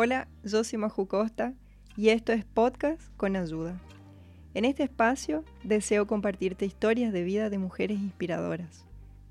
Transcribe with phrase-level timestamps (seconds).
[0.00, 1.54] Hola, yo soy Maju Costa
[1.96, 3.80] y esto es Podcast con Ayuda.
[4.54, 8.86] En este espacio deseo compartirte historias de vida de mujeres inspiradoras,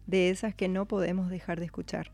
[0.07, 2.11] de esas que no podemos dejar de escuchar.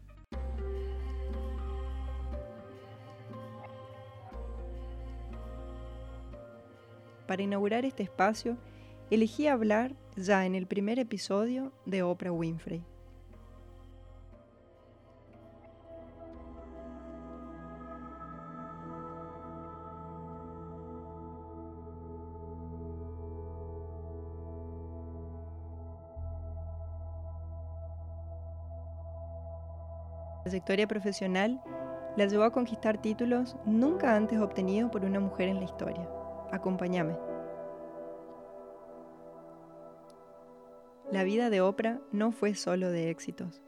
[7.26, 8.56] Para inaugurar este espacio,
[9.10, 12.86] elegí hablar ya en el primer episodio de Oprah Winfrey.
[30.44, 31.62] Trayectoria profesional
[32.16, 36.08] la llevó a conquistar títulos nunca antes obtenidos por una mujer en la historia.
[36.52, 37.18] Acompáñame.
[41.12, 43.62] La vida de Oprah no fue solo de éxitos.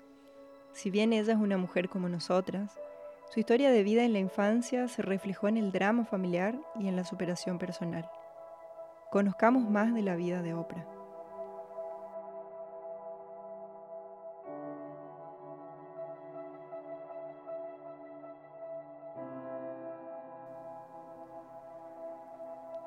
[0.74, 2.78] Si bien ella es una mujer como nosotras,
[3.30, 6.96] su historia de vida en la infancia se reflejó en el drama familiar y en
[6.96, 8.10] la superación personal.
[9.12, 10.95] Conozcamos más de la vida de Oprah.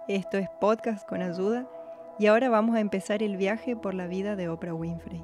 [0.08, 1.68] Esto es Podcast con Ayuda
[2.18, 5.22] y ahora vamos a empezar el viaje por la vida de Oprah Winfrey.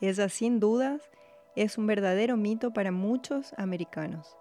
[0.00, 1.02] Ella sin dudas
[1.56, 4.36] es un verdadero mito para muchos americanos.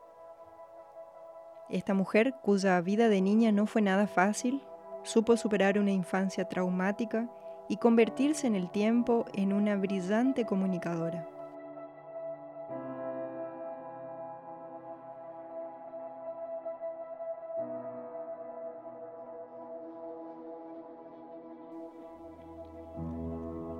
[1.69, 4.61] Esta mujer, cuya vida de niña no fue nada fácil,
[5.03, 7.27] supo superar una infancia traumática
[7.69, 11.27] y convertirse en el tiempo en una brillante comunicadora.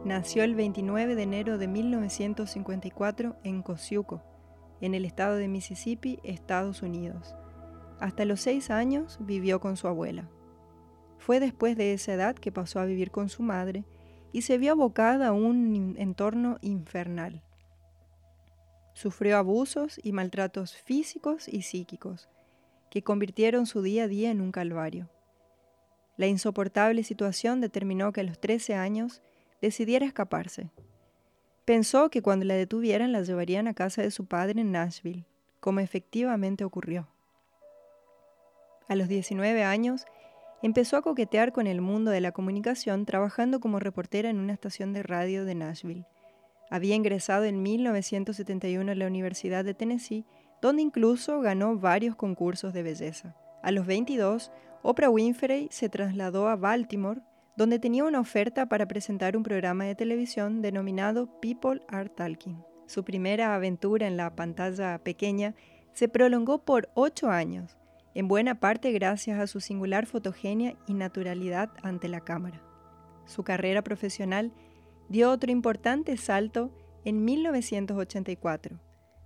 [0.05, 4.21] Nació el 29 de enero de 1954 en Kosiuko,
[4.79, 7.33] en el estado de Mississippi, Estados Unidos.
[7.99, 10.29] Hasta los seis años vivió con su abuela.
[11.17, 13.83] Fue después de esa edad que pasó a vivir con su madre
[14.31, 17.41] y se vio abocada a un entorno infernal.
[18.93, 22.29] Sufrió abusos y maltratos físicos y psíquicos,
[22.91, 25.09] que convirtieron su día a día en un calvario.
[26.16, 29.23] La insoportable situación determinó que a los 13 años
[29.61, 30.69] decidiera escaparse.
[31.66, 35.25] Pensó que cuando la detuvieran la llevarían a casa de su padre en Nashville,
[35.59, 37.07] como efectivamente ocurrió.
[38.88, 40.05] A los 19 años,
[40.61, 44.93] empezó a coquetear con el mundo de la comunicación trabajando como reportera en una estación
[44.93, 46.05] de radio de Nashville.
[46.69, 50.25] Había ingresado en 1971 a la Universidad de Tennessee,
[50.61, 53.35] donde incluso ganó varios concursos de belleza.
[53.63, 54.51] A los 22,
[54.83, 57.22] Oprah Winfrey se trasladó a Baltimore,
[57.57, 62.61] donde tenía una oferta para presentar un programa de televisión denominado People Are Talking.
[62.85, 65.55] Su primera aventura en la pantalla pequeña
[65.93, 67.77] se prolongó por ocho años,
[68.13, 72.61] en buena parte gracias a su singular fotogenia y naturalidad ante la cámara.
[73.25, 74.51] Su carrera profesional
[75.09, 76.72] dio otro importante salto
[77.05, 78.79] en 1984,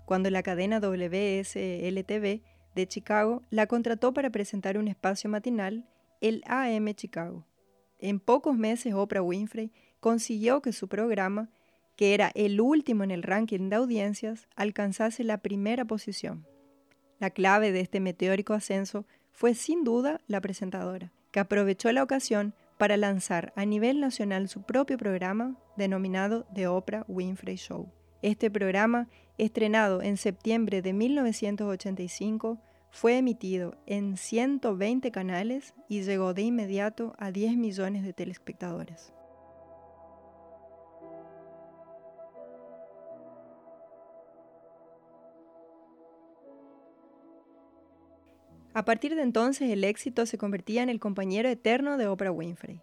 [0.05, 2.41] cuando la cadena WSLTV
[2.75, 5.87] de Chicago la contrató para presentar un espacio matinal,
[6.21, 7.48] el AM Chicago.
[7.99, 11.49] En pocos meses Oprah Winfrey consiguió que su programa,
[11.95, 16.47] que era el último en el ranking de audiencias, alcanzase la primera posición.
[17.19, 22.53] La clave de este meteórico ascenso fue sin duda la presentadora, que aprovechó la ocasión
[22.77, 27.91] para lanzar a nivel nacional su propio programa denominado The Oprah Winfrey Show.
[28.21, 32.57] Este programa, estrenado en septiembre de 1985,
[32.91, 39.13] fue emitido en 120 canales y llegó de inmediato a 10 millones de telespectadores.
[48.73, 52.81] A partir de entonces el éxito se convertía en el compañero eterno de Oprah Winfrey.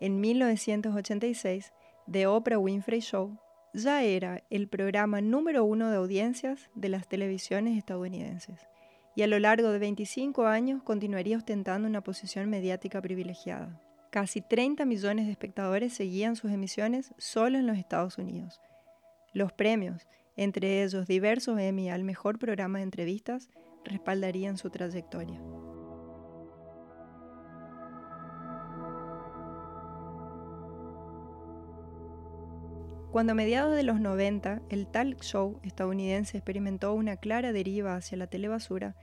[0.00, 1.72] En 1986,
[2.10, 3.38] The Oprah Winfrey Show
[3.72, 8.68] ya era el programa número uno de audiencias de las televisiones estadounidenses
[9.18, 13.82] y a lo largo de 25 años continuaría ostentando una posición mediática privilegiada.
[14.12, 18.60] Casi 30 millones de espectadores seguían sus emisiones solo en los Estados Unidos.
[19.32, 20.06] Los premios,
[20.36, 23.50] entre ellos diversos Emmy al mejor programa de entrevistas,
[23.84, 25.40] respaldarían su trayectoria.
[33.10, 38.16] Cuando a mediados de los 90 el talk show estadounidense experimentó una clara deriva hacia
[38.16, 38.94] la telebasura,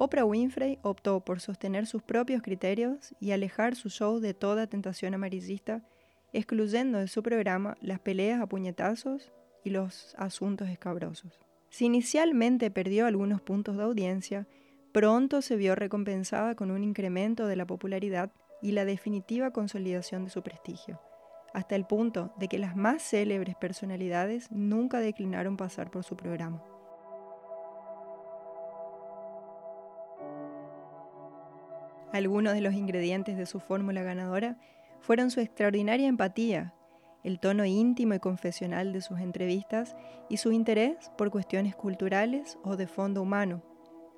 [0.00, 5.12] Oprah Winfrey optó por sostener sus propios criterios y alejar su show de toda tentación
[5.12, 5.82] amarillista,
[6.32, 9.32] excluyendo de su programa las peleas a puñetazos
[9.64, 11.40] y los asuntos escabrosos.
[11.68, 14.46] Si inicialmente perdió algunos puntos de audiencia,
[14.92, 18.30] pronto se vio recompensada con un incremento de la popularidad
[18.62, 21.00] y la definitiva consolidación de su prestigio
[21.54, 26.62] hasta el punto de que las más célebres personalidades nunca declinaron pasar por su programa.
[32.18, 34.58] Algunos de los ingredientes de su fórmula ganadora
[34.98, 36.74] fueron su extraordinaria empatía,
[37.22, 39.94] el tono íntimo y confesional de sus entrevistas
[40.28, 43.62] y su interés por cuestiones culturales o de fondo humano,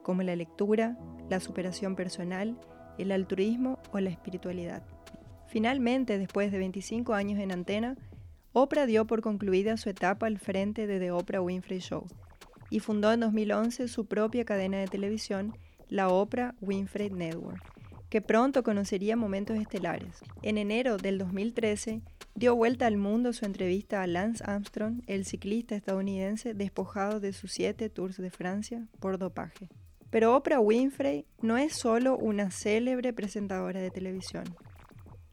[0.02, 0.96] como la lectura,
[1.28, 2.58] la superación personal,
[2.96, 4.82] el altruismo o la espiritualidad.
[5.46, 7.98] Finalmente, después de 25 años en antena,
[8.54, 12.06] Oprah dio por concluida su etapa al frente de The Oprah Winfrey Show
[12.70, 15.54] y fundó en 2011 su propia cadena de televisión,
[15.90, 17.79] la Oprah Winfrey Network,
[18.10, 20.18] que pronto conocería momentos estelares.
[20.42, 22.02] En enero del 2013
[22.34, 27.52] dio vuelta al mundo su entrevista a Lance Armstrong, el ciclista estadounidense despojado de sus
[27.52, 29.68] siete Tours de Francia por dopaje.
[30.10, 34.44] Pero Oprah Winfrey no es solo una célebre presentadora de televisión.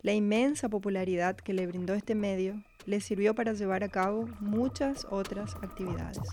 [0.04, 5.08] La inmensa popularidad que le brindó este medio le sirvió para llevar a cabo muchas
[5.10, 6.30] otras actividades.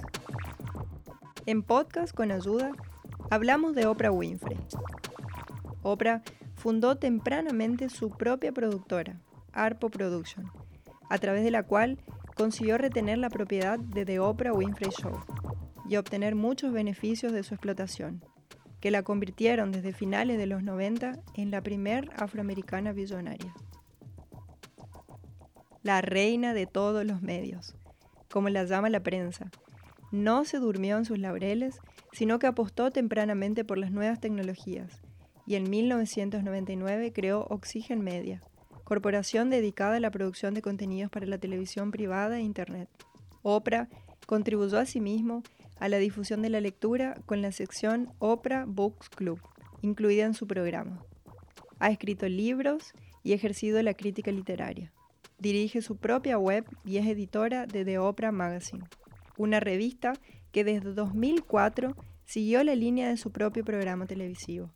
[1.46, 2.72] En podcast con ayuda
[3.30, 4.58] hablamos de Oprah Winfrey.
[5.84, 6.22] Oprah
[6.56, 9.20] fundó tempranamente su propia productora,
[9.52, 10.50] Arpo Production,
[11.10, 11.98] a través de la cual
[12.34, 15.20] consiguió retener la propiedad de The Oprah Winfrey Show
[15.88, 18.24] y obtener muchos beneficios de su explotación
[18.80, 23.54] que la convirtieron desde finales de los 90 en la primer afroamericana billonaria.
[25.82, 27.76] La reina de todos los medios,
[28.30, 29.50] como la llama la prensa,
[30.12, 31.78] no se durmió en sus laureles,
[32.12, 35.03] sino que apostó tempranamente por las nuevas tecnologías
[35.46, 38.40] y en 1999 creó Oxygen Media,
[38.84, 42.88] corporación dedicada a la producción de contenidos para la televisión privada e Internet.
[43.42, 43.88] Oprah
[44.26, 45.42] contribuyó asimismo
[45.78, 49.40] a la difusión de la lectura con la sección Oprah Books Club,
[49.82, 51.04] incluida en su programa.
[51.78, 52.92] Ha escrito libros
[53.22, 54.92] y ejercido la crítica literaria.
[55.38, 58.84] Dirige su propia web y es editora de The Oprah Magazine,
[59.36, 60.14] una revista
[60.52, 64.70] que desde 2004 siguió la línea de su propio programa televisivo.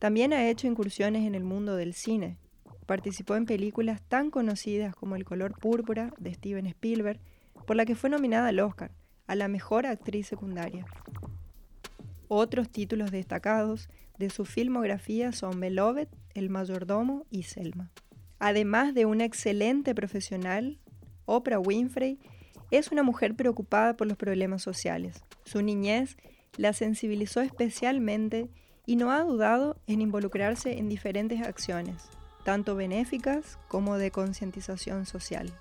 [0.00, 2.38] También ha hecho incursiones en el mundo del cine.
[2.86, 7.20] Participó en películas tan conocidas como El color púrpura de Steven Spielberg,
[7.66, 8.92] por la que fue nominada al Oscar,
[9.26, 10.86] a la mejor actriz secundaria.
[12.28, 17.90] Otros títulos destacados de su filmografía son Beloved, El mayordomo y Selma.
[18.38, 20.78] Además de una excelente profesional,
[21.26, 22.18] Oprah Winfrey
[22.70, 25.22] es una mujer preocupada por los problemas sociales.
[25.44, 26.16] Su niñez
[26.56, 28.48] la sensibilizó especialmente
[28.90, 32.08] y no ha dudado en involucrarse en diferentes acciones,
[32.42, 35.52] tanto benéficas como de concientización social.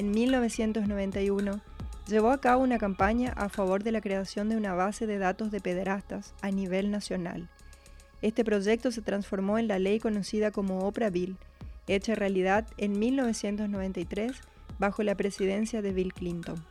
[0.00, 1.60] en 1991,
[2.06, 5.50] llevó a cabo una campaña a favor de la creación de una base de datos
[5.50, 7.50] de pederastas a nivel nacional.
[8.22, 11.36] Este proyecto se transformó en la ley conocida como Oprah Bill,
[11.86, 14.32] hecha realidad en 1993
[14.78, 16.64] bajo la presidencia de Bill Clinton.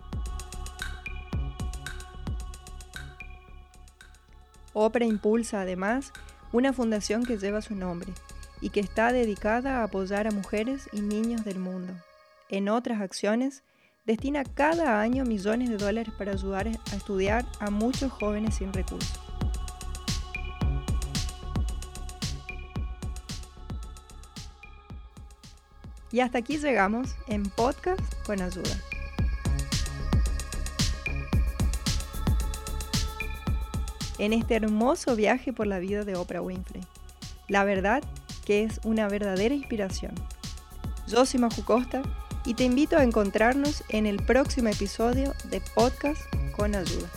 [4.74, 6.14] Oprah impulsa además
[6.52, 8.12] una fundación que lleva su nombre
[8.62, 11.94] y que está dedicada a apoyar a mujeres y niños del mundo
[12.50, 13.64] en otras acciones,
[14.06, 19.20] destina cada año millones de dólares para ayudar a estudiar a muchos jóvenes sin recursos.
[26.12, 28.82] Y hasta aquí llegamos en Podcast con Ayuda.
[34.20, 36.84] En este hermoso viaje por la vida de Oprah Winfrey.
[37.48, 38.04] La verdad
[38.46, 40.14] que es una verdadera inspiración.
[41.08, 42.02] Yo soy Maju Costa
[42.46, 46.22] y te invito a encontrarnos en el próximo episodio de Podcast
[46.56, 47.10] con Ayuda.